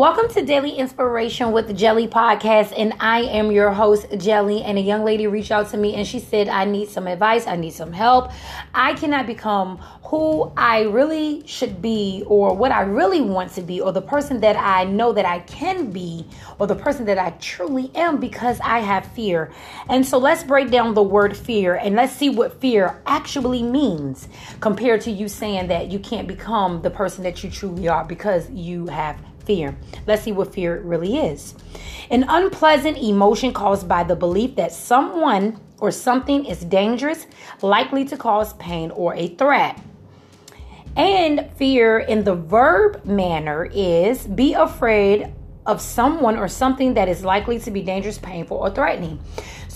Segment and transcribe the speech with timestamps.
[0.00, 4.62] Welcome to Daily Inspiration with Jelly Podcast, and I am your host, Jelly.
[4.62, 7.46] And a young lady reached out to me and she said, I need some advice,
[7.46, 8.32] I need some help.
[8.72, 13.82] I cannot become who I really should be, or what I really want to be,
[13.82, 16.26] or the person that I know that I can be,
[16.58, 19.52] or the person that I truly am because I have fear.
[19.90, 24.28] And so let's break down the word fear and let's see what fear actually means
[24.60, 28.48] compared to you saying that you can't become the person that you truly are because
[28.48, 29.76] you have fear.
[30.06, 31.54] Let's see what fear really is.
[32.10, 37.26] An unpleasant emotion caused by the belief that someone or something is dangerous,
[37.62, 39.80] likely to cause pain or a threat.
[40.96, 45.32] And fear in the verb manner is be afraid
[45.66, 49.20] of someone or something that is likely to be dangerous, painful, or threatening.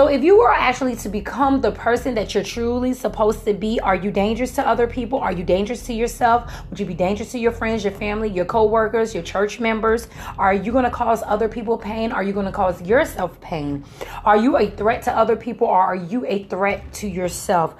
[0.00, 3.78] So, if you were actually to become the person that you're truly supposed to be,
[3.80, 5.18] are you dangerous to other people?
[5.18, 6.50] Are you dangerous to yourself?
[6.70, 10.08] Would you be dangerous to your friends, your family, your co-workers, your church members?
[10.38, 12.12] Are you going to cause other people pain?
[12.12, 13.84] Are you going to cause yourself pain?
[14.24, 17.74] Are you a threat to other people or are you a threat to yourself?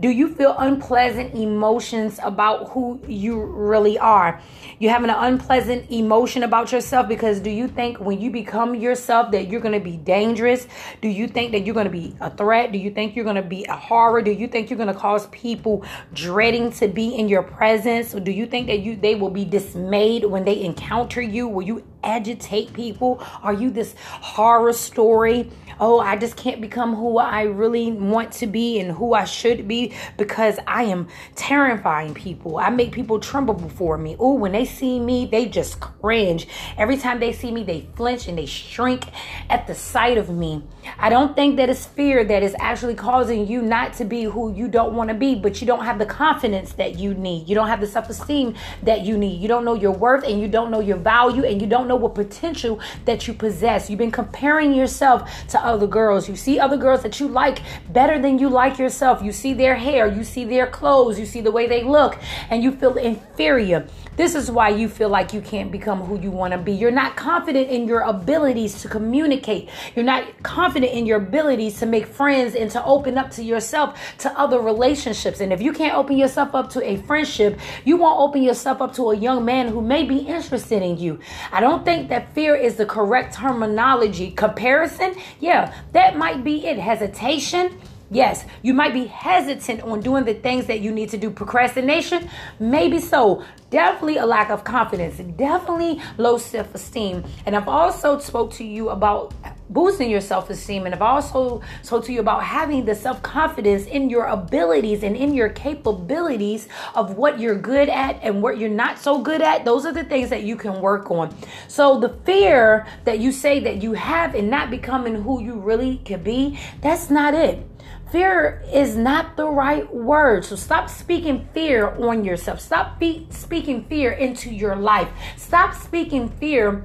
[0.00, 4.40] Do you feel unpleasant emotions about who you really are?
[4.80, 9.30] You having an unpleasant emotion about yourself because do you think when you become yourself
[9.30, 10.66] that you're going to be dangerous?
[11.00, 12.72] Do you think think you're going to be a threat?
[12.72, 14.22] Do you think you're going to be a horror?
[14.22, 18.14] Do you think you're going to cause people dreading to be in your presence?
[18.14, 21.48] Or do you think that you they will be dismayed when they encounter you?
[21.48, 23.22] Will you agitate people?
[23.42, 25.50] Are you this horror story?
[25.82, 29.66] Oh, I just can't become who I really want to be and who I should
[29.66, 32.58] be because I am terrifying people.
[32.58, 34.14] I make people tremble before me.
[34.18, 36.46] Oh, when they see me, they just cringe.
[36.76, 39.06] Every time they see me, they flinch and they shrink
[39.48, 40.62] at the sight of me.
[40.98, 44.52] I don't think that it's fear that is actually causing you not to be who
[44.52, 47.48] you don't want to be, but you don't have the confidence that you need.
[47.48, 49.40] You don't have the self esteem that you need.
[49.40, 51.96] You don't know your worth and you don't know your value and you don't know
[51.96, 53.88] what potential that you possess.
[53.88, 56.28] You've been comparing yourself to other girls.
[56.28, 57.60] You see other girls that you like
[57.90, 59.22] better than you like yourself.
[59.22, 62.18] You see their hair, you see their clothes, you see the way they look,
[62.50, 63.86] and you feel inferior.
[64.16, 66.72] This is why you feel like you can't become who you want to be.
[66.72, 69.70] You're not confident in your abilities to communicate.
[69.96, 73.98] You're not confident in your abilities to make friends and to open up to yourself
[74.18, 75.40] to other relationships.
[75.40, 78.92] And if you can't open yourself up to a friendship, you won't open yourself up
[78.96, 81.18] to a young man who may be interested in you.
[81.50, 84.32] I don't think that fear is the correct terminology.
[84.32, 85.59] Comparison, yeah,
[85.92, 86.78] that might be it.
[86.78, 87.78] Hesitation,
[88.12, 91.30] Yes, you might be hesitant on doing the things that you need to do.
[91.30, 92.28] Procrastination,
[92.58, 93.44] maybe so.
[93.70, 97.22] Definitely a lack of confidence, definitely low self-esteem.
[97.46, 99.32] And I've also spoke to you about
[99.70, 104.26] boosting your self-esteem and I've also told to you about having the self-confidence in your
[104.26, 109.22] abilities and in your capabilities of what you're good at and what you're not so
[109.22, 109.64] good at.
[109.64, 111.34] Those are the things that you can work on.
[111.68, 115.98] So the fear that you say that you have in not becoming who you really
[116.04, 117.66] can be, that's not it.
[118.10, 120.44] Fear is not the right word.
[120.44, 122.60] So stop speaking fear on yourself.
[122.60, 123.00] Stop
[123.30, 125.08] speaking fear into your life.
[125.36, 126.84] Stop speaking fear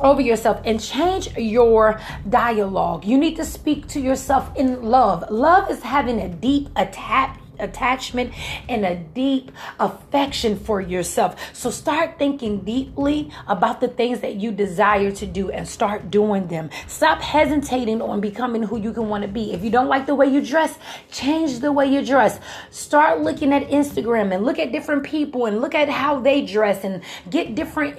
[0.00, 3.04] over yourself and change your dialogue.
[3.04, 5.30] You need to speak to yourself in love.
[5.30, 8.32] Love is having a deep attachment attachment
[8.68, 11.36] and a deep affection for yourself.
[11.54, 16.48] So start thinking deeply about the things that you desire to do and start doing
[16.48, 16.70] them.
[16.86, 19.52] Stop hesitating on becoming who you can want to be.
[19.52, 20.78] If you don't like the way you dress,
[21.10, 22.40] change the way you dress.
[22.70, 26.84] Start looking at Instagram and look at different people and look at how they dress
[26.84, 27.98] and get different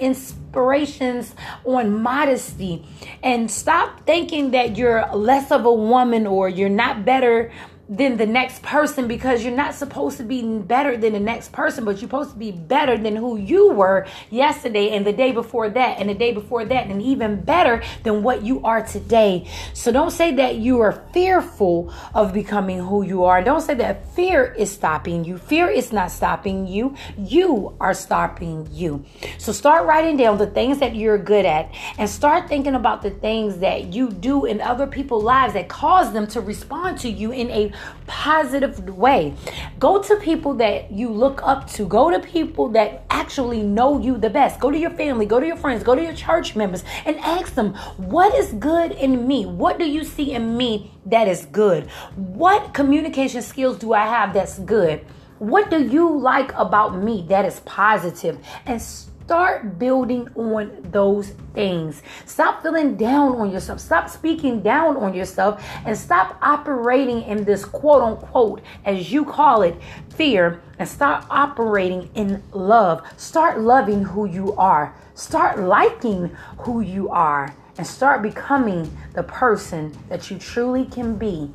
[1.64, 2.84] on modesty.
[3.22, 7.52] And stop thinking that you're less of a woman or you're not better
[7.88, 11.84] than the next person because you're not supposed to be better than the next person,
[11.84, 15.68] but you're supposed to be better than who you were yesterday and the day before
[15.70, 19.48] that and the day before that and even better than what you are today.
[19.72, 23.42] So don't say that you are fearful of becoming who you are.
[23.42, 25.38] Don't say that fear is stopping you.
[25.38, 26.96] Fear is not stopping you.
[27.16, 29.04] You are stopping you.
[29.38, 33.10] So start writing down the things that you're good at and start thinking about the
[33.10, 37.30] things that you do in other people's lives that cause them to respond to you
[37.30, 37.72] in a
[38.06, 39.34] positive way.
[39.78, 41.86] Go to people that you look up to.
[41.86, 44.60] Go to people that actually know you the best.
[44.60, 47.54] Go to your family, go to your friends, go to your church members and ask
[47.54, 49.46] them, what is good in me?
[49.46, 51.86] What do you see in me that is good?
[52.16, 55.04] What communication skills do I have that's good?
[55.38, 58.38] What do you like about me that is positive?
[58.64, 58.82] And
[59.26, 62.00] Start building on those things.
[62.26, 63.80] Stop feeling down on yourself.
[63.80, 69.62] Stop speaking down on yourself and stop operating in this quote unquote, as you call
[69.62, 69.74] it,
[70.10, 73.04] fear and start operating in love.
[73.16, 74.94] Start loving who you are.
[75.14, 76.28] Start liking
[76.58, 81.50] who you are and start becoming the person that you truly can be.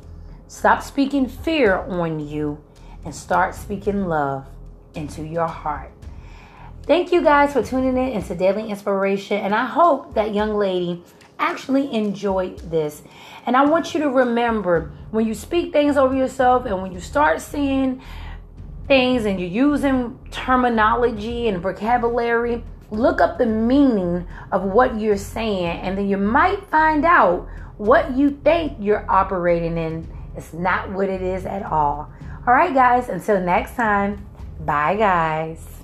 [0.46, 2.62] Stop speaking fear on you
[3.06, 4.46] and start speaking love
[4.94, 5.90] into your heart.
[6.84, 11.04] Thank you guys for tuning in into Daily Inspiration, and I hope that young lady
[11.38, 13.02] actually enjoyed this.
[13.46, 16.98] And I want you to remember when you speak things over yourself and when you
[16.98, 18.02] start seeing
[18.88, 25.64] things and you're using terminology and vocabulary, look up the meaning of what you're saying,
[25.82, 27.46] and then you might find out
[27.78, 30.04] what you think you're operating in
[30.36, 32.12] is not what it is at all.
[32.44, 34.26] All right, guys, until next time,
[34.58, 35.81] bye, guys.